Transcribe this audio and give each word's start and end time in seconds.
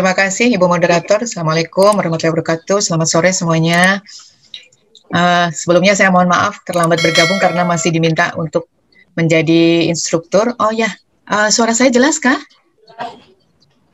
Terima 0.00 0.16
kasih 0.16 0.56
Ibu 0.56 0.64
Moderator. 0.64 1.28
Assalamualaikum 1.28 1.92
warahmatullahi 1.92 2.32
wabarakatuh. 2.32 2.80
Selamat 2.80 3.04
sore 3.12 3.36
semuanya. 3.36 4.00
Uh, 5.12 5.52
sebelumnya 5.52 5.92
saya 5.92 6.08
mohon 6.08 6.24
maaf 6.24 6.64
terlambat 6.64 7.04
bergabung 7.04 7.36
karena 7.36 7.68
masih 7.68 7.92
diminta 7.92 8.32
untuk 8.40 8.64
menjadi 9.12 9.92
instruktur. 9.92 10.56
Oh 10.56 10.72
ya, 10.72 10.88
uh, 11.28 11.52
suara 11.52 11.76
saya 11.76 11.92
jelas 11.92 12.16
kah? 12.16 12.40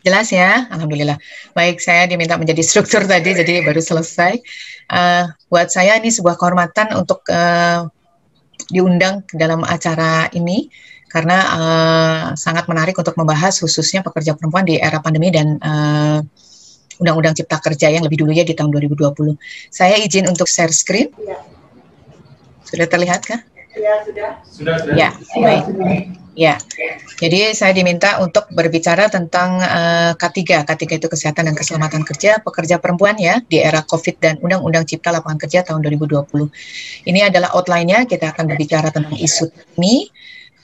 Jelas 0.06 0.30
ya, 0.30 0.70
Alhamdulillah. 0.70 1.18
Baik, 1.58 1.82
saya 1.82 2.06
diminta 2.06 2.38
menjadi 2.38 2.62
instruktur 2.62 3.02
tadi, 3.10 3.34
jadi 3.34 3.66
baru 3.66 3.82
selesai. 3.82 4.38
Uh, 4.86 5.26
buat 5.50 5.74
saya 5.74 5.98
ini 5.98 6.14
sebuah 6.14 6.38
kehormatan 6.38 6.94
untuk 6.94 7.26
uh, 7.34 7.82
diundang 8.70 9.26
ke 9.26 9.34
dalam 9.34 9.66
acara 9.66 10.30
ini 10.38 10.70
karena 11.06 11.38
uh, 11.54 12.24
sangat 12.34 12.66
menarik 12.66 12.98
untuk 12.98 13.14
membahas 13.14 13.56
khususnya 13.62 14.02
pekerja 14.02 14.34
perempuan 14.34 14.66
di 14.66 14.76
era 14.76 14.98
pandemi 14.98 15.30
dan 15.30 15.56
uh, 15.62 16.20
Undang-Undang 16.96 17.36
Cipta 17.36 17.60
Kerja 17.60 17.92
yang 17.92 18.04
lebih 18.08 18.24
dulu 18.24 18.32
ya 18.32 18.42
di 18.42 18.56
tahun 18.56 18.72
2020. 18.72 19.36
Saya 19.68 20.00
izin 20.00 20.26
untuk 20.28 20.48
share 20.48 20.72
screen. 20.72 21.12
Ya. 21.20 21.38
Sudah 22.64 22.86
terlihat 22.88 23.22
kah? 23.22 23.40
Ya, 23.76 24.00
sudah. 24.02 24.30
Sudah, 24.48 24.74
sudah. 24.80 24.94
Ya, 24.96 25.10
baik. 25.36 25.64
Ya, 26.36 26.60
jadi 27.16 27.56
saya 27.56 27.72
diminta 27.72 28.20
untuk 28.20 28.44
berbicara 28.52 29.08
tentang 29.08 29.56
uh, 29.56 30.12
K3. 30.20 30.68
K3 30.68 31.00
itu 31.00 31.08
Kesehatan 31.08 31.48
dan 31.48 31.56
Keselamatan 31.56 32.04
Kerja 32.04 32.44
Pekerja 32.44 32.76
Perempuan 32.76 33.16
ya 33.16 33.40
di 33.40 33.56
era 33.56 33.80
COVID 33.80 34.20
dan 34.20 34.34
Undang-Undang 34.44 34.84
Cipta 34.84 35.16
Lapangan 35.16 35.40
Kerja 35.40 35.64
tahun 35.64 35.80
2020. 35.88 36.28
Ini 37.08 37.32
adalah 37.32 37.56
outline-nya. 37.56 38.04
Kita 38.04 38.36
akan 38.36 38.52
berbicara 38.52 38.92
tentang 38.92 39.16
isu 39.16 39.48
ini 39.80 40.12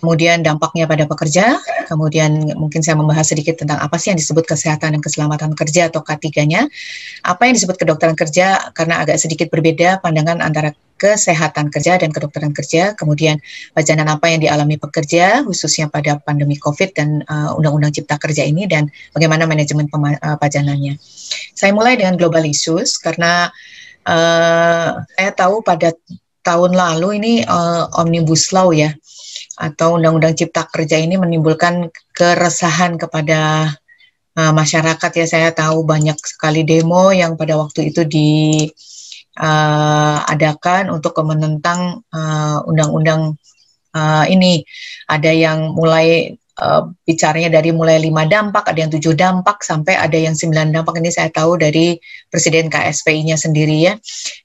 kemudian 0.02 0.42
dampaknya 0.42 0.90
pada 0.90 1.06
pekerja, 1.06 1.62
kemudian 1.86 2.58
mungkin 2.58 2.82
saya 2.82 2.98
membahas 2.98 3.30
sedikit 3.30 3.62
tentang 3.62 3.78
apa 3.78 3.94
sih 4.02 4.10
yang 4.10 4.18
disebut 4.18 4.42
kesehatan 4.50 4.98
dan 4.98 5.00
keselamatan 5.00 5.54
kerja 5.54 5.86
atau 5.86 6.02
K3-nya, 6.02 6.66
apa 7.22 7.42
yang 7.46 7.54
disebut 7.54 7.78
kedokteran 7.78 8.18
kerja 8.18 8.74
karena 8.74 8.98
agak 8.98 9.22
sedikit 9.22 9.46
berbeda 9.54 10.02
pandangan 10.02 10.42
antara 10.42 10.74
kesehatan 10.98 11.70
kerja 11.70 12.02
dan 12.02 12.10
kedokteran 12.10 12.50
kerja, 12.50 12.98
kemudian 12.98 13.38
pajanan 13.78 14.10
apa 14.10 14.26
yang 14.26 14.42
dialami 14.42 14.74
pekerja 14.74 15.46
khususnya 15.46 15.86
pada 15.86 16.18
pandemi 16.18 16.58
COVID 16.58 16.90
dan 16.98 17.22
uh, 17.30 17.54
Undang-Undang 17.54 18.02
Cipta 18.02 18.18
Kerja 18.18 18.42
ini 18.42 18.66
dan 18.66 18.90
bagaimana 19.14 19.46
manajemen 19.46 19.86
uh, 19.86 20.34
pajanannya. 20.34 20.98
Saya 21.54 21.70
mulai 21.70 21.94
dengan 21.94 22.18
global 22.18 22.42
issues 22.42 22.98
karena 22.98 23.50
uh, 24.06 24.98
saya 25.14 25.30
tahu 25.30 25.62
pada 25.62 25.94
tahun 26.42 26.74
lalu 26.74 27.22
ini 27.22 27.34
uh, 27.46 27.86
omnibus 28.02 28.50
law 28.50 28.74
ya 28.74 28.90
atau 29.56 29.96
Undang-Undang 30.00 30.34
Cipta 30.38 30.64
Kerja 30.68 30.96
ini 30.98 31.16
menimbulkan 31.20 31.88
keresahan 32.16 32.96
kepada 32.96 33.72
uh, 34.36 34.52
masyarakat 34.52 35.10
ya. 35.12 35.26
Saya 35.28 35.48
tahu 35.52 35.84
banyak 35.84 36.16
sekali 36.20 36.64
demo 36.64 37.12
yang 37.12 37.36
pada 37.36 37.56
waktu 37.60 37.92
itu 37.92 38.04
diadakan 38.08 38.72
uh, 40.88 40.94
untuk 40.96 41.16
menentang 41.22 42.04
uh, 42.12 42.60
undang-undang 42.64 43.36
uh, 43.96 44.24
ini. 44.28 44.64
Ada 45.08 45.30
yang 45.32 45.76
mulai 45.76 46.36
uh, 46.60 46.90
bicaranya 47.06 47.48
dari 47.60 47.72
mulai 47.72 48.02
lima 48.02 48.28
dampak, 48.28 48.68
ada 48.68 48.78
yang 48.84 48.92
tujuh 48.92 49.14
dampak, 49.16 49.64
sampai 49.64 49.96
ada 49.96 50.18
yang 50.18 50.36
sembilan 50.36 50.74
dampak. 50.74 51.00
Ini 51.00 51.10
saya 51.12 51.28
tahu 51.32 51.56
dari 51.56 51.96
Presiden 52.28 52.68
KSPI-nya 52.68 53.40
sendiri 53.40 53.76
ya. 53.88 53.94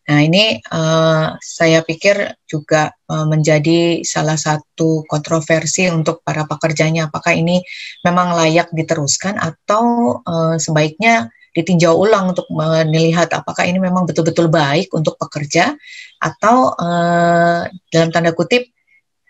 Nah 0.08 0.20
ini 0.24 0.62
uh, 0.72 1.36
saya 1.42 1.84
pikir 1.84 2.38
juga 2.48 2.96
uh, 3.12 3.28
menjadi 3.28 4.06
salah 4.08 4.40
satu 4.40 5.04
kontroversi 5.10 5.92
untuk 5.92 6.24
para 6.24 6.48
pekerjanya. 6.48 7.12
Apakah 7.12 7.36
ini 7.36 7.60
memang 8.08 8.38
layak 8.38 8.72
diteruskan 8.72 9.36
atau 9.36 10.18
uh, 10.24 10.56
sebaiknya 10.56 11.28
ditinjau 11.58 11.98
ulang 11.98 12.38
untuk 12.38 12.46
melihat 12.54 13.34
apakah 13.34 13.66
ini 13.66 13.82
memang 13.82 14.06
betul-betul 14.06 14.46
baik 14.46 14.94
untuk 14.94 15.18
pekerja 15.18 15.74
atau 16.22 16.70
uh, 16.78 17.66
dalam 17.90 18.14
tanda 18.14 18.30
kutip 18.38 18.77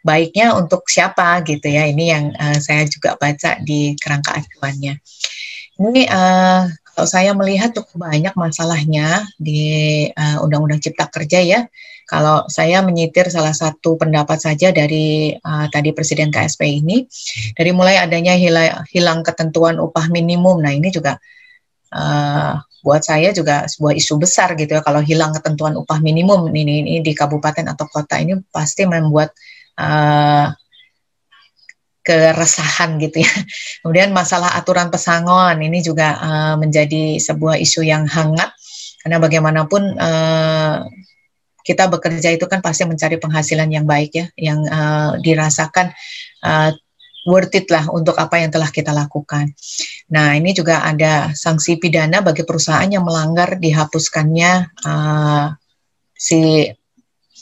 baiknya 0.07 0.56
untuk 0.56 0.88
siapa 0.88 1.44
gitu 1.44 1.68
ya. 1.68 1.84
Ini 1.91 2.06
yang 2.07 2.25
uh, 2.31 2.57
saya 2.63 2.88
juga 2.88 3.19
baca 3.19 3.59
di 3.59 3.91
kerangka 4.00 4.40
acuannya. 4.40 5.03
Ini 5.78 6.01
uh, 6.07 6.63
kalau 6.95 7.07
saya 7.07 7.35
melihat 7.35 7.75
cukup 7.75 8.09
banyak 8.09 8.34
masalahnya 8.40 9.28
di 9.35 10.07
uh, 10.09 10.40
Undang-Undang 10.41 10.79
Cipta 10.79 11.12
Kerja 11.12 11.44
ya. 11.44 11.62
Kalau 12.07 12.47
saya 12.47 12.79
menyitir 12.79 13.28
salah 13.28 13.51
satu 13.51 14.00
pendapat 14.00 14.40
saja 14.40 14.72
dari 14.72 15.35
uh, 15.35 15.68
tadi 15.68 15.91
Presiden 15.91 16.31
KSP 16.31 16.79
ini, 16.79 17.03
dari 17.51 17.75
mulai 17.75 18.00
adanya 18.00 18.31
hilang, 18.31 18.88
hilang 18.88 19.19
ketentuan 19.28 19.75
upah 19.75 20.07
minimum. 20.07 20.63
Nah 20.63 20.72
ini 20.72 20.88
juga 20.88 21.19
uh, 21.91 22.56
buat 22.79 23.03
saya 23.03 23.35
juga 23.35 23.68
sebuah 23.68 23.91
isu 24.00 24.24
besar 24.24 24.56
gitu 24.56 24.72
ya. 24.72 24.81
Kalau 24.81 25.03
hilang 25.03 25.35
ketentuan 25.35 25.75
upah 25.75 26.00
minimum 26.00 26.47
ini, 26.56 26.79
ini 26.79 27.03
di 27.03 27.12
kabupaten 27.12 27.68
atau 27.68 27.85
kota 27.91 28.16
ini 28.24 28.39
pasti 28.56 28.88
membuat 28.88 29.35
uh, 29.77 30.51
keresahan 32.07 32.95
gitu 33.03 33.23
ya. 33.23 33.33
Kemudian 33.83 34.15
masalah 34.15 34.55
aturan 34.55 34.88
pesangon 34.88 35.59
ini 35.59 35.83
juga 35.83 36.15
uh, 36.17 36.55
menjadi 36.55 37.19
sebuah 37.19 37.59
isu 37.59 37.83
yang 37.83 38.07
hangat 38.07 38.55
karena 39.03 39.23
bagaimanapun 39.23 39.95
uh, 39.95 40.83
kita 41.67 41.91
bekerja 41.91 42.31
itu 42.31 42.47
kan 42.47 42.63
pasti 42.63 42.88
mencari 42.88 43.19
penghasilan 43.19 43.67
yang 43.67 43.83
baik 43.83 44.11
ya, 44.15 44.25
yang 44.39 44.63
uh, 44.71 45.19
dirasakan 45.19 45.91
uh, 46.47 46.71
worth 47.27 47.51
it 47.59 47.67
lah 47.67 47.91
untuk 47.91 48.15
apa 48.15 48.39
yang 48.39 48.47
telah 48.55 48.71
kita 48.71 48.95
lakukan. 48.95 49.51
Nah 50.15 50.39
ini 50.39 50.55
juga 50.55 50.88
ada 50.88 51.35
sanksi 51.35 51.75
pidana 51.75 52.23
bagi 52.23 52.47
perusahaan 52.47 52.88
yang 52.88 53.03
melanggar 53.03 53.59
dihapuskannya 53.59 54.79
uh, 54.88 55.51
si 56.15 56.71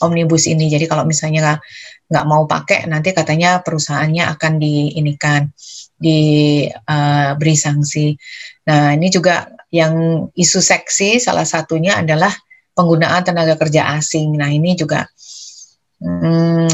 omnibus 0.02 0.50
ini. 0.50 0.66
Jadi 0.66 0.90
kalau 0.90 1.06
misalnya 1.06 1.62
nggak 2.06 2.26
mau 2.26 2.46
pakai 2.46 2.86
nanti 2.86 3.10
katanya 3.10 3.60
perusahaannya 3.66 4.24
akan 4.38 4.52
diinikan 4.62 5.50
diberi 5.96 7.54
uh, 7.56 7.60
sanksi. 7.60 8.14
Nah 8.68 8.94
ini 8.94 9.08
juga 9.10 9.50
yang 9.72 10.26
isu 10.32 10.60
seksi 10.62 11.18
salah 11.18 11.44
satunya 11.48 11.98
adalah 11.98 12.30
penggunaan 12.76 13.24
tenaga 13.26 13.56
kerja 13.58 13.96
asing. 13.98 14.36
Nah 14.36 14.52
ini 14.52 14.76
juga 14.78 15.08
hmm, 16.04 16.68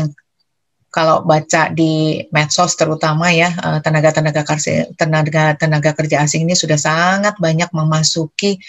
kalau 0.92 1.25
baca 1.25 1.72
di 1.72 2.21
medsos 2.28 2.76
terutama 2.76 3.32
ya 3.32 3.48
eh, 3.48 3.81
tenaga-tenaga 3.81 4.44
kerja 4.44 4.92
tenaga 4.92 5.56
tenaga 5.56 5.97
kerja 5.97 6.21
asing 6.21 6.44
ini 6.44 6.53
sudah 6.53 6.76
sangat 6.76 7.41
banyak 7.41 7.72
memasuki 7.72 8.60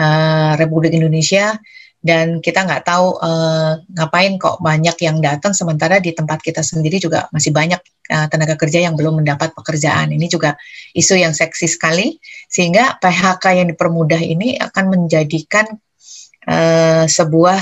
uh, 0.00 0.56
Republik 0.56 0.96
Indonesia 0.96 1.52
dan 2.04 2.38
kita 2.38 2.62
nggak 2.62 2.86
tahu 2.86 3.18
uh, 3.18 3.82
ngapain 3.96 4.38
kok 4.38 4.62
banyak 4.62 4.94
yang 5.02 5.18
datang 5.18 5.56
sementara 5.56 5.98
di 5.98 6.14
tempat 6.14 6.38
kita 6.38 6.62
sendiri 6.62 7.02
juga 7.02 7.26
masih 7.34 7.50
banyak 7.50 7.80
uh, 8.12 8.26
tenaga 8.30 8.54
kerja 8.54 8.84
yang 8.84 8.94
belum 8.94 9.24
mendapat 9.24 9.50
pekerjaan. 9.56 10.14
Ini 10.14 10.26
juga 10.30 10.54
isu 10.94 11.18
yang 11.18 11.34
seksi 11.34 11.66
sekali 11.66 12.14
sehingga 12.46 13.00
PHK 13.02 13.44
yang 13.58 13.68
dipermudah 13.74 14.22
ini 14.22 14.54
akan 14.60 14.84
menjadikan 14.92 15.66
uh, 16.46 17.04
sebuah 17.10 17.60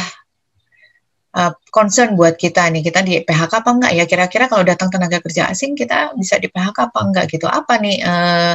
uh, 1.34 1.52
concern 1.72 2.12
buat 2.12 2.36
kita 2.36 2.68
nih. 2.68 2.82
Kita 2.84 3.00
di 3.00 3.24
PHK 3.24 3.52
apa 3.64 3.70
enggak 3.72 3.92
ya? 3.96 4.04
Kira-kira 4.04 4.44
kalau 4.52 4.62
datang 4.66 4.92
tenaga 4.92 5.24
kerja 5.24 5.48
asing 5.48 5.72
kita 5.72 6.12
bisa 6.20 6.36
di 6.36 6.52
PHK 6.52 6.92
apa 6.92 6.98
enggak 7.00 7.32
gitu? 7.32 7.48
Apa 7.48 7.80
nih 7.80 7.96
uh, 8.04 8.54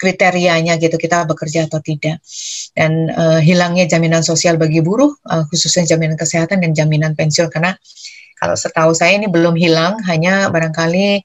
kriterianya 0.00 0.80
gitu 0.80 0.96
kita 0.96 1.28
bekerja 1.28 1.68
atau 1.68 1.84
tidak 1.84 2.24
dan 2.72 3.12
uh, 3.12 3.36
hilangnya 3.36 3.84
jaminan 3.84 4.24
sosial 4.24 4.56
bagi 4.56 4.80
buruh 4.80 5.12
uh, 5.28 5.44
khususnya 5.52 5.84
jaminan 5.92 6.16
kesehatan 6.16 6.64
dan 6.64 6.72
jaminan 6.72 7.12
pensiun 7.12 7.52
karena 7.52 7.76
kalau 8.40 8.56
setahu 8.56 8.96
saya 8.96 9.20
ini 9.20 9.28
belum 9.28 9.52
hilang 9.60 10.00
hanya 10.08 10.48
barangkali 10.48 11.20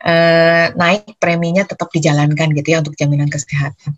uh, 0.00 0.66
naik 0.72 1.20
preminya 1.20 1.68
tetap 1.68 1.92
dijalankan 1.92 2.56
gitu 2.56 2.68
ya 2.72 2.80
untuk 2.80 2.96
jaminan 2.96 3.28
kesehatan. 3.28 3.92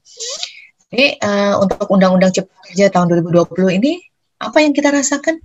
Jadi 0.90 1.19
uh, 1.23 1.62
untuk 1.62 1.87
Undang-Undang 1.87 2.34
Cipta 2.34 2.55
Kerja 2.67 2.87
tahun 2.90 3.23
2020 3.31 3.78
ini 3.78 4.02
apa 4.43 4.58
yang 4.62 4.75
kita 4.75 4.90
rasakan? 4.90 5.38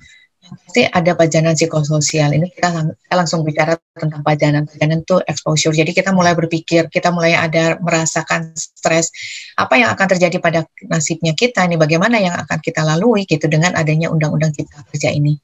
Pasti 0.51 0.83
ada 0.83 1.15
pajanan 1.15 1.55
psikososial. 1.55 2.35
Ini 2.35 2.51
kita, 2.51 2.75
lang 2.75 2.91
kita 2.91 3.15
langsung 3.15 3.47
bicara 3.47 3.79
tentang 3.95 4.19
pajanan. 4.19 4.67
Pajanan 4.67 5.07
itu 5.07 5.23
exposure. 5.23 5.71
Jadi 5.71 5.95
kita 5.95 6.11
mulai 6.11 6.35
berpikir, 6.35 6.91
kita 6.91 7.07
mulai 7.15 7.39
ada 7.39 7.79
merasakan 7.79 8.51
stres. 8.59 9.15
Apa 9.55 9.79
yang 9.79 9.95
akan 9.95 10.07
terjadi 10.11 10.37
pada 10.43 10.67
nasibnya 10.91 11.31
kita 11.31 11.63
ini? 11.63 11.79
Bagaimana 11.79 12.19
yang 12.19 12.35
akan 12.35 12.59
kita 12.59 12.83
lalui 12.83 13.23
gitu 13.23 13.47
dengan 13.47 13.79
adanya 13.79 14.11
undang-undang 14.11 14.51
cipta 14.51 14.83
kerja 14.91 15.15
ini. 15.15 15.39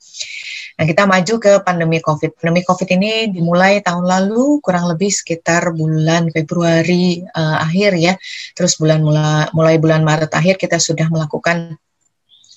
Nah, 0.77 0.85
kita 0.85 1.09
maju 1.09 1.33
ke 1.41 1.51
pandemi 1.65 1.97
COVID. 2.03 2.37
Pandemi 2.37 2.61
COVID 2.67 2.89
ini 2.99 3.31
dimulai 3.31 3.81
tahun 3.81 4.05
lalu 4.05 4.61
kurang 4.61 4.91
lebih 4.91 5.09
sekitar 5.09 5.73
bulan 5.73 6.29
Februari 6.29 7.23
uh, 7.33 7.63
akhir 7.63 7.95
ya. 7.97 8.13
Terus 8.53 8.77
bulan 8.77 9.01
mulai, 9.01 9.49
mulai 9.55 9.75
bulan 9.79 10.03
Maret 10.03 10.35
akhir 10.35 10.61
kita 10.61 10.77
sudah 10.77 11.09
melakukan 11.09 11.79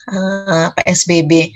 uh, 0.09 0.69
eh, 0.69 0.69
PSBB 0.77 1.55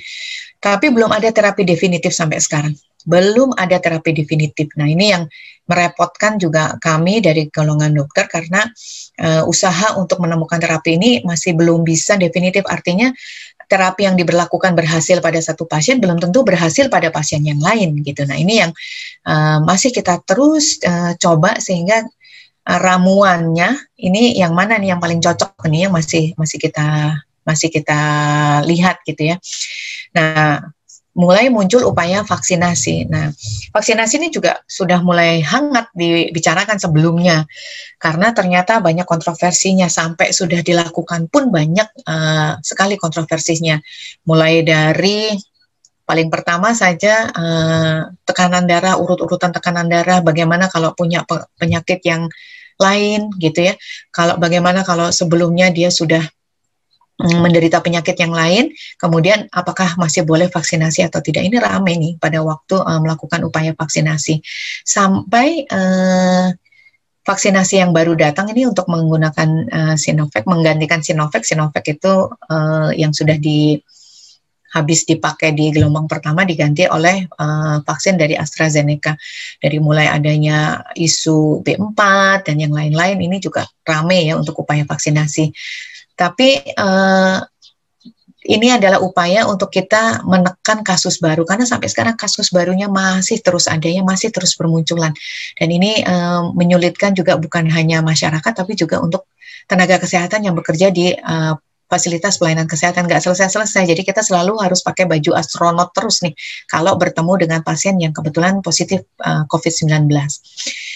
tapi 0.65 0.89
belum 0.89 1.13
ada 1.13 1.29
terapi 1.29 1.69
definitif 1.69 2.17
sampai 2.17 2.41
sekarang. 2.41 2.73
belum 3.05 3.53
ada 3.61 3.77
terapi 3.85 4.17
definitif. 4.17 4.73
Nah, 4.81 4.89
ini 4.89 5.13
yang 5.13 5.29
merepotkan 5.69 6.41
juga 6.41 6.73
kami 6.81 7.21
dari 7.21 7.53
golongan 7.53 7.93
dokter 7.93 8.25
karena 8.33 8.65
uh, 9.21 9.45
usaha 9.45 9.93
untuk 10.01 10.25
menemukan 10.25 10.57
terapi 10.57 10.97
ini 10.97 11.11
masih 11.21 11.53
belum 11.53 11.85
bisa 11.85 12.17
definitif. 12.17 12.65
Artinya 12.65 13.13
terapi 13.69 14.09
yang 14.09 14.17
diberlakukan 14.17 14.73
berhasil 14.73 15.21
pada 15.21 15.37
satu 15.37 15.69
pasien 15.69 16.01
belum 16.01 16.17
tentu 16.17 16.49
berhasil 16.49 16.89
pada 16.89 17.13
pasien 17.13 17.45
yang 17.45 17.61
lain 17.61 18.01
gitu. 18.01 18.25
Nah, 18.25 18.41
ini 18.41 18.65
yang 18.65 18.73
uh, 19.29 19.61
masih 19.61 19.93
kita 19.93 20.25
terus 20.25 20.81
uh, 20.81 21.13
coba 21.21 21.61
sehingga 21.61 22.09
ramuannya 22.65 24.01
ini 24.01 24.41
yang 24.41 24.57
mana 24.57 24.81
nih 24.81 24.97
yang 24.97 25.01
paling 25.05 25.21
cocok 25.21 25.69
nih 25.69 25.89
yang 25.89 25.93
masih 25.93 26.33
masih 26.41 26.57
kita 26.57 27.21
masih 27.45 27.69
kita 27.69 28.01
lihat 28.65 29.05
gitu 29.05 29.29
ya. 29.29 29.37
Nah, 30.15 30.63
mulai 31.15 31.47
muncul 31.47 31.87
upaya 31.87 32.27
vaksinasi. 32.27 33.07
Nah, 33.07 33.31
vaksinasi 33.71 34.19
ini 34.19 34.29
juga 34.35 34.59
sudah 34.67 34.99
mulai 34.99 35.39
hangat 35.47 35.95
dibicarakan 35.95 36.77
sebelumnya 36.83 37.47
karena 38.03 38.35
ternyata 38.35 38.83
banyak 38.83 39.07
kontroversinya 39.07 39.87
sampai 39.87 40.35
sudah 40.35 40.61
dilakukan 40.61 41.31
pun 41.31 41.55
banyak 41.55 41.87
uh, 42.05 42.59
sekali 42.61 42.99
kontroversinya. 42.99 43.79
Mulai 44.27 44.67
dari 44.67 45.39
paling 46.05 46.29
pertama 46.29 46.75
saja 46.75 47.31
uh, 47.31 48.11
tekanan 48.27 48.67
darah, 48.67 48.99
urut-urutan 48.99 49.55
tekanan 49.55 49.87
darah, 49.87 50.19
bagaimana 50.21 50.67
kalau 50.67 50.93
punya 50.99 51.23
penyakit 51.57 52.03
yang 52.03 52.27
lain 52.75 53.31
gitu 53.39 53.71
ya. 53.71 53.75
Kalau 54.11 54.35
bagaimana 54.35 54.83
kalau 54.83 55.15
sebelumnya 55.15 55.71
dia 55.71 55.95
sudah 55.95 56.27
menderita 57.21 57.79
penyakit 57.79 58.19
yang 58.19 58.35
lain, 58.35 58.75
kemudian 58.99 59.47
apakah 59.55 59.95
masih 59.95 60.27
boleh 60.27 60.51
vaksinasi 60.51 61.07
atau 61.07 61.23
tidak? 61.23 61.47
Ini 61.47 61.63
rame 61.63 61.95
nih 61.95 62.13
pada 62.19 62.43
waktu 62.43 62.75
uh, 62.75 62.99
melakukan 62.99 63.47
upaya 63.47 63.71
vaksinasi. 63.71 64.43
Sampai 64.83 65.63
uh, 65.71 66.51
vaksinasi 67.23 67.81
yang 67.81 67.95
baru 67.95 68.19
datang 68.19 68.51
ini 68.51 68.67
untuk 68.67 68.91
menggunakan 68.91 69.49
uh, 69.71 69.95
Sinovac, 69.95 70.43
menggantikan 70.45 71.07
Sinovac. 71.07 71.47
Sinovac 71.47 71.87
itu 71.87 72.35
uh, 72.35 72.91
yang 72.93 73.15
sudah 73.15 73.39
di 73.39 73.79
habis 74.75 75.07
dipakai 75.07 75.55
di 75.55 75.71
gelombang 75.71 76.11
pertama 76.11 76.43
diganti 76.43 76.83
oleh 76.91 77.31
uh, 77.31 77.79
vaksin 77.87 78.19
dari 78.19 78.35
AstraZeneca. 78.35 79.15
Dari 79.63 79.79
mulai 79.79 80.11
adanya 80.11 80.83
isu 80.99 81.63
B4 81.63 82.01
dan 82.43 82.59
yang 82.59 82.75
lain-lain 82.75 83.23
ini 83.23 83.39
juga 83.39 83.71
rame 83.87 84.27
ya 84.27 84.35
untuk 84.35 84.67
upaya 84.67 84.83
vaksinasi. 84.83 85.55
Tapi 86.15 86.75
uh, 86.79 87.39
ini 88.45 88.69
adalah 88.69 89.01
upaya 89.01 89.49
untuk 89.49 89.73
kita 89.73 90.21
menekan 90.29 90.85
kasus 90.85 91.17
baru 91.17 91.49
karena 91.49 91.65
sampai 91.65 91.89
sekarang 91.89 92.13
kasus 92.13 92.53
barunya 92.53 92.93
masih 92.93 93.41
terus 93.41 93.65
adanya, 93.65 94.05
masih 94.05 94.29
terus 94.29 94.53
bermunculan. 94.55 95.17
Dan 95.57 95.69
ini 95.73 96.05
uh, 96.05 96.53
menyulitkan 96.53 97.17
juga 97.17 97.41
bukan 97.41 97.67
hanya 97.73 98.05
masyarakat 98.05 98.53
tapi 98.53 98.77
juga 98.77 99.01
untuk 99.01 99.25
tenaga 99.65 99.97
kesehatan 99.97 100.45
yang 100.45 100.55
bekerja 100.55 100.93
di 100.93 101.17
uh, 101.17 101.57
fasilitas 101.95 102.43
pelayanan 102.43 102.67
kesehatan 102.67 103.07
nggak 103.07 103.23
selesai-selesai. 103.23 103.87
Jadi 103.87 104.03
kita 104.03 104.27
selalu 104.27 104.59
harus 104.59 104.83
pakai 104.83 105.07
baju 105.07 105.39
astronot 105.39 105.95
terus 105.95 106.27
nih 106.27 106.35
kalau 106.67 106.99
bertemu 106.99 107.47
dengan 107.47 107.61
pasien 107.63 107.95
yang 108.03 108.11
kebetulan 108.11 108.59
positif 108.59 109.07
uh, 109.23 109.47
COVID-19. 109.47 110.11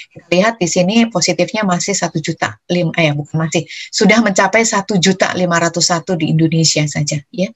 Kita 0.09 0.27
lihat 0.35 0.59
di 0.59 0.67
sini 0.67 1.07
positifnya 1.07 1.63
masih 1.63 1.95
satu 1.95 2.19
juta 2.19 2.59
lima, 2.67 2.91
eh 2.99 3.15
bukan 3.15 3.47
masih 3.47 3.63
sudah 3.95 4.19
mencapai 4.19 4.67
satu 4.67 4.99
juta 4.99 5.31
lima 5.39 5.63
ratus 5.63 5.95
satu 5.95 6.19
di 6.19 6.35
Indonesia 6.35 6.83
saja 6.91 7.23
ya. 7.31 7.49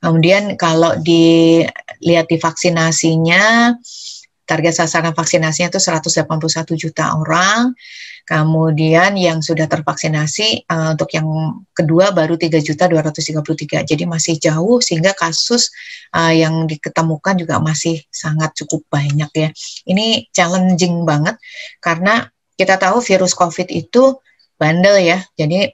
Kemudian 0.00 0.56
kalau 0.56 0.96
dilihat 0.96 2.26
di 2.32 2.36
vaksinasinya 2.40 3.76
target 4.48 4.72
sasaran 4.72 5.12
vaksinasinya 5.12 5.68
itu 5.68 5.76
181 5.76 6.24
juta 6.80 7.12
orang 7.12 7.76
Kemudian 8.28 9.16
yang 9.16 9.40
sudah 9.40 9.64
tervaksinasi 9.64 10.68
uh, 10.68 10.92
untuk 10.92 11.08
yang 11.16 11.24
kedua 11.72 12.12
baru 12.12 12.36
3.233. 12.36 13.88
Jadi 13.88 14.04
masih 14.04 14.36
jauh 14.36 14.84
sehingga 14.84 15.16
kasus 15.16 15.72
uh, 16.12 16.28
yang 16.28 16.68
diketemukan 16.68 17.40
juga 17.40 17.56
masih 17.56 18.04
sangat 18.12 18.52
cukup 18.52 18.84
banyak 18.92 19.32
ya. 19.32 19.48
Ini 19.88 20.28
challenging 20.28 21.08
banget 21.08 21.40
karena 21.80 22.28
kita 22.60 22.76
tahu 22.76 23.00
virus 23.00 23.32
COVID 23.32 23.72
itu 23.72 24.20
bandel 24.60 25.00
ya. 25.00 25.24
Jadi 25.32 25.72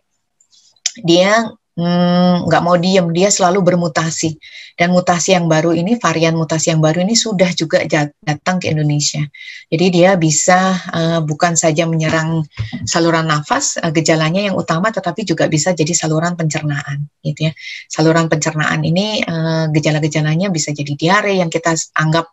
dia 1.03 1.51
nggak 1.75 2.63
hmm, 2.63 2.67
mau 2.71 2.79
diem, 2.79 3.11
dia 3.11 3.35
selalu 3.35 3.75
bermutasi. 3.75 4.39
Dan 4.79 4.95
mutasi 4.95 5.35
yang 5.35 5.51
baru 5.51 5.75
ini, 5.75 5.99
varian 5.99 6.35
mutasi 6.39 6.71
yang 6.71 6.79
baru 6.79 7.03
ini 7.03 7.19
sudah 7.19 7.51
juga 7.55 7.83
datang 8.23 8.63
ke 8.63 8.71
Indonesia. 8.71 9.23
Jadi 9.71 9.87
dia 9.91 10.15
bisa 10.15 10.75
uh, 10.95 11.21
bukan 11.23 11.59
saja 11.59 11.87
menyerang 11.87 12.47
saluran 12.87 13.27
nafas, 13.27 13.79
uh, 13.83 13.91
gejalanya 13.91 14.43
yang 14.43 14.55
utama, 14.55 14.95
tetapi 14.95 15.27
juga 15.27 15.51
bisa 15.51 15.75
jadi 15.75 15.91
saluran 15.95 16.39
pencernaan, 16.39 17.11
gitu 17.27 17.51
ya. 17.51 17.53
Saluran 17.91 18.31
pencernaan 18.31 18.83
ini 18.87 19.23
uh, 19.27 19.67
gejala-gejalanya 19.71 20.51
bisa 20.55 20.71
jadi 20.71 20.95
diare 20.95 21.35
yang 21.39 21.51
kita 21.51 21.75
anggap 21.99 22.31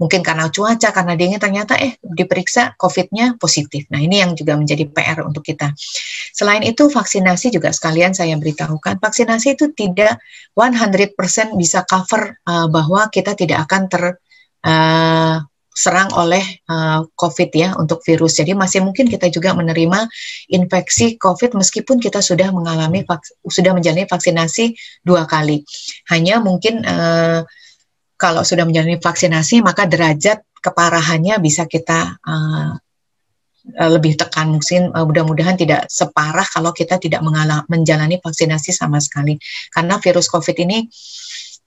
mungkin 0.00 0.24
karena 0.24 0.48
cuaca, 0.48 0.88
karena 0.96 1.12
dingin 1.12 1.36
ternyata 1.36 1.76
eh 1.76 2.00
diperiksa 2.00 2.80
COVID-nya 2.80 3.36
positif. 3.36 3.84
Nah 3.92 4.00
ini 4.00 4.24
yang 4.24 4.32
juga 4.32 4.56
menjadi 4.56 4.88
PR 4.88 5.20
untuk 5.28 5.44
kita. 5.44 5.76
Selain 6.32 6.64
itu 6.64 6.88
vaksinasi 6.88 7.52
juga 7.52 7.68
sekalian 7.68 8.16
saya 8.16 8.32
beritahukan, 8.40 8.96
vaksinasi 8.96 9.60
itu 9.60 9.76
tidak 9.76 10.16
100% 10.56 11.60
bisa 11.60 11.84
cover 11.84 12.40
uh, 12.48 12.66
bahwa 12.72 13.12
kita 13.12 13.36
tidak 13.36 13.68
akan 13.68 13.82
ter 13.92 14.02
uh, 14.64 15.44
serang 15.70 16.10
oleh 16.12 16.42
uh, 16.66 17.06
COVID 17.16 17.50
ya 17.54 17.68
untuk 17.78 18.02
virus. 18.02 18.36
Jadi 18.36 18.52
masih 18.52 18.84
mungkin 18.84 19.06
kita 19.06 19.30
juga 19.30 19.54
menerima 19.54 20.10
infeksi 20.52 21.16
COVID 21.16 21.56
meskipun 21.56 22.02
kita 22.02 22.20
sudah 22.20 22.50
mengalami 22.50 23.06
sudah 23.46 23.72
menjalani 23.72 24.04
vaksinasi 24.04 24.74
dua 25.06 25.24
kali. 25.24 25.62
Hanya 26.10 26.42
mungkin 26.42 26.84
uh, 26.84 27.46
kalau 28.20 28.44
sudah 28.44 28.68
menjalani 28.68 29.00
vaksinasi 29.00 29.64
maka 29.64 29.88
derajat 29.88 30.44
keparahannya 30.60 31.40
bisa 31.40 31.64
kita 31.64 32.20
uh, 32.20 32.76
lebih 33.88 34.20
tekan. 34.20 34.52
Mungkin 34.52 34.92
uh, 34.92 35.04
mudah-mudahan 35.08 35.56
tidak 35.56 35.88
separah 35.88 36.44
kalau 36.44 36.76
kita 36.76 37.00
tidak 37.00 37.24
mengalami 37.24 37.64
menjalani 37.72 38.20
vaksinasi 38.20 38.76
sama 38.76 39.00
sekali. 39.00 39.40
Karena 39.72 39.96
virus 39.96 40.28
COVID 40.28 40.56
ini 40.68 40.84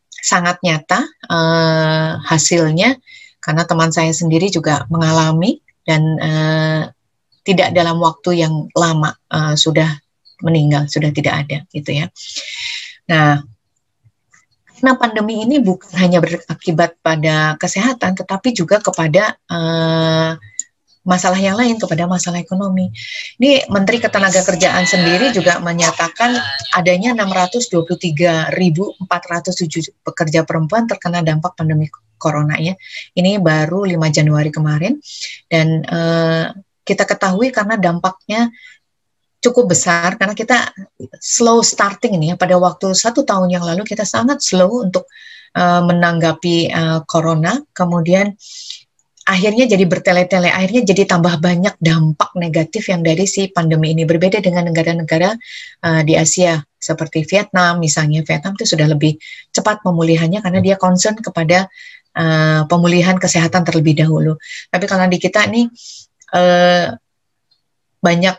sangat 0.10 0.62
nyata 0.62 1.02
uh, 1.30 2.22
hasilnya. 2.22 2.98
Karena 3.44 3.68
teman 3.68 3.92
saya 3.92 4.14
sendiri 4.14 4.48
juga 4.48 4.88
mengalami 4.88 5.60
dan 5.84 6.02
uh, 6.22 6.82
tidak 7.44 7.76
dalam 7.76 8.00
waktu 8.00 8.40
yang 8.40 8.72
lama 8.72 9.12
uh, 9.34 9.58
sudah 9.58 10.00
meninggal 10.40 10.88
sudah 10.88 11.12
tidak 11.12 11.44
ada 11.44 11.58
gitu 11.72 11.92
ya. 11.92 12.08
Nah 13.12 13.44
karena 14.84 15.00
pandemi 15.00 15.40
ini 15.48 15.64
bukan 15.64 15.96
hanya 15.96 16.20
berakibat 16.20 17.00
pada 17.00 17.56
kesehatan, 17.56 18.20
tetapi 18.20 18.52
juga 18.52 18.84
kepada 18.84 19.40
uh, 19.48 20.36
masalah 21.08 21.40
yang 21.40 21.56
lain 21.56 21.80
kepada 21.80 22.04
masalah 22.04 22.44
ekonomi. 22.44 22.92
Ini 23.40 23.72
Menteri 23.72 24.04
Ketenagakerjaan 24.04 24.84
sendiri 24.84 25.32
juga 25.32 25.64
menyatakan 25.64 26.36
adanya 26.76 27.16
623.407 27.16 29.08
pekerja 30.04 30.44
perempuan 30.44 30.84
terkena 30.84 31.24
dampak 31.24 31.56
pandemi 31.56 31.88
corona 32.20 32.60
ya. 32.60 32.76
Ini 33.16 33.40
baru 33.40 33.88
5 33.88 33.96
Januari 34.12 34.52
kemarin 34.52 35.00
dan 35.48 35.80
uh, 35.88 36.52
kita 36.84 37.08
ketahui 37.08 37.56
karena 37.56 37.80
dampaknya 37.80 38.52
cukup 39.44 39.76
besar 39.76 40.16
karena 40.16 40.32
kita 40.32 40.72
slow 41.20 41.60
starting 41.60 42.16
ini 42.16 42.32
ya. 42.32 42.36
Pada 42.40 42.56
waktu 42.56 42.96
satu 42.96 43.28
tahun 43.28 43.52
yang 43.52 43.68
lalu 43.68 43.84
kita 43.84 44.08
sangat 44.08 44.40
slow 44.40 44.88
untuk 44.88 45.12
uh, 45.60 45.84
menanggapi 45.84 46.72
uh, 46.72 47.00
corona. 47.04 47.60
Kemudian 47.76 48.32
akhirnya 49.24 49.68
jadi 49.68 49.88
bertele-tele 49.88 50.52
akhirnya 50.52 50.84
jadi 50.84 51.08
tambah 51.08 51.40
banyak 51.40 51.80
dampak 51.80 52.36
negatif 52.40 52.88
yang 52.88 53.04
dari 53.04 53.28
si 53.28 53.52
pandemi 53.52 53.92
ini. 53.92 54.08
Berbeda 54.08 54.40
dengan 54.40 54.72
negara-negara 54.72 55.36
uh, 55.84 56.02
di 56.08 56.16
Asia 56.16 56.64
seperti 56.80 57.28
Vietnam 57.28 57.84
misalnya. 57.84 58.24
Vietnam 58.24 58.56
itu 58.56 58.64
sudah 58.64 58.88
lebih 58.88 59.20
cepat 59.52 59.84
pemulihannya 59.84 60.40
karena 60.40 60.60
dia 60.64 60.76
concern 60.80 61.20
kepada 61.20 61.68
uh, 62.16 62.64
pemulihan 62.72 63.20
kesehatan 63.20 63.68
terlebih 63.68 64.00
dahulu. 64.00 64.40
Tapi 64.72 64.86
kalau 64.88 65.04
di 65.12 65.20
kita 65.20 65.52
ini 65.52 65.68
uh, 66.32 66.96
banyak 68.04 68.36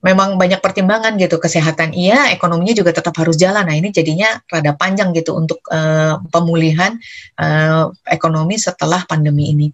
memang 0.00 0.40
banyak 0.40 0.62
pertimbangan 0.64 1.18
gitu 1.20 1.36
kesehatan 1.36 1.92
iya 1.92 2.32
ekonominya 2.32 2.72
juga 2.72 2.96
tetap 2.96 3.12
harus 3.20 3.36
jalan 3.36 3.66
nah 3.66 3.76
ini 3.76 3.92
jadinya 3.92 4.40
rada 4.48 4.72
panjang 4.72 5.12
gitu 5.12 5.36
untuk 5.36 5.60
uh, 5.68 6.22
pemulihan 6.32 6.96
uh, 7.36 7.92
ekonomi 8.08 8.56
setelah 8.56 9.04
pandemi 9.04 9.52
ini 9.52 9.68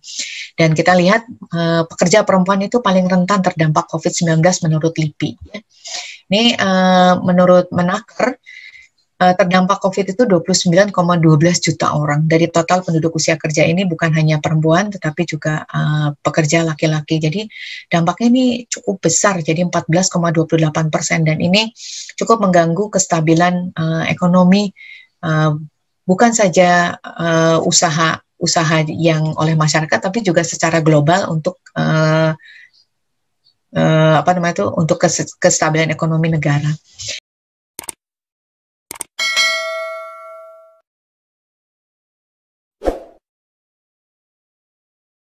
dan 0.58 0.74
kita 0.74 0.96
lihat 0.98 1.28
uh, 1.54 1.86
pekerja 1.86 2.26
perempuan 2.26 2.64
itu 2.66 2.82
paling 2.82 3.06
rentan 3.06 3.44
terdampak 3.44 3.86
COVID-19 3.86 4.42
menurut 4.66 4.94
LIPI 4.98 5.30
ya. 5.52 5.58
ini 6.32 6.58
uh, 6.58 7.22
menurut 7.22 7.70
Menaker 7.70 8.40
terdampak 9.16 9.80
COVID 9.80 10.12
itu 10.12 10.22
29,12 10.28 10.92
juta 11.64 11.96
orang. 11.96 12.28
Dari 12.28 12.52
total 12.52 12.84
penduduk 12.84 13.16
usia 13.16 13.40
kerja 13.40 13.64
ini 13.64 13.88
bukan 13.88 14.12
hanya 14.12 14.36
perempuan 14.44 14.92
tetapi 14.92 15.24
juga 15.24 15.64
uh, 15.64 16.12
pekerja 16.20 16.60
laki-laki. 16.68 17.16
Jadi 17.16 17.48
dampaknya 17.88 18.28
ini 18.28 18.44
cukup 18.68 19.00
besar, 19.00 19.40
jadi 19.40 19.64
14,28 19.64 20.92
persen 20.92 21.24
dan 21.24 21.40
ini 21.40 21.72
cukup 22.20 22.44
mengganggu 22.44 22.92
kestabilan 22.92 23.72
uh, 23.72 24.04
ekonomi 24.04 24.68
uh, 25.24 25.56
bukan 26.06 26.30
saja 26.30 26.94
usaha 27.66 28.22
usaha 28.36 28.76
yang 28.86 29.32
oleh 29.40 29.56
masyarakat 29.56 29.98
tapi 29.98 30.20
juga 30.20 30.44
secara 30.44 30.84
global 30.84 31.32
untuk 31.32 31.58
uh, 31.72 32.36
uh, 33.72 34.14
apa 34.20 34.30
namanya 34.36 34.62
itu 34.62 34.66
untuk 34.76 35.00
kestabilan 35.40 35.88
ekonomi 35.88 36.30
negara. 36.32 36.68